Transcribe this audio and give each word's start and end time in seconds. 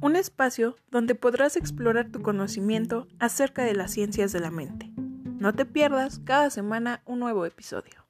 Un 0.00 0.16
espacio 0.16 0.76
donde 0.90 1.14
podrás 1.14 1.56
explorar 1.56 2.10
tu 2.10 2.22
conocimiento 2.22 3.08
acerca 3.18 3.64
de 3.64 3.74
las 3.74 3.92
ciencias 3.92 4.32
de 4.32 4.40
la 4.40 4.50
mente. 4.50 4.92
No 5.38 5.52
te 5.52 5.64
pierdas 5.64 6.20
cada 6.20 6.50
semana 6.50 7.02
un 7.06 7.20
nuevo 7.20 7.46
episodio. 7.46 8.03